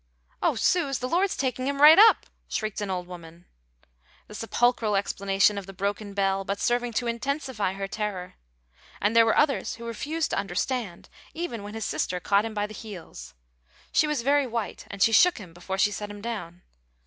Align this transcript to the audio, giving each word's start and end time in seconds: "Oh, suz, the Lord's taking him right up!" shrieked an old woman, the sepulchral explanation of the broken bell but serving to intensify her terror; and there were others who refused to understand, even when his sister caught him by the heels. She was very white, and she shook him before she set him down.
"Oh, 0.41 0.55
suz, 0.55 0.97
the 0.97 1.07
Lord's 1.07 1.37
taking 1.37 1.67
him 1.67 1.79
right 1.79 1.99
up!" 1.99 2.25
shrieked 2.47 2.81
an 2.81 2.89
old 2.89 3.05
woman, 3.05 3.45
the 4.25 4.33
sepulchral 4.33 4.95
explanation 4.95 5.59
of 5.59 5.67
the 5.67 5.73
broken 5.73 6.15
bell 6.15 6.43
but 6.43 6.59
serving 6.59 6.93
to 6.93 7.05
intensify 7.05 7.73
her 7.73 7.87
terror; 7.87 8.33
and 8.99 9.15
there 9.15 9.27
were 9.27 9.37
others 9.37 9.75
who 9.75 9.85
refused 9.85 10.31
to 10.31 10.39
understand, 10.39 11.07
even 11.35 11.61
when 11.61 11.75
his 11.75 11.85
sister 11.85 12.19
caught 12.19 12.45
him 12.45 12.55
by 12.55 12.65
the 12.65 12.73
heels. 12.73 13.35
She 13.91 14.07
was 14.07 14.23
very 14.23 14.47
white, 14.47 14.87
and 14.89 15.03
she 15.03 15.11
shook 15.11 15.37
him 15.37 15.53
before 15.53 15.77
she 15.77 15.91
set 15.91 16.09
him 16.09 16.19
down. 16.19 16.63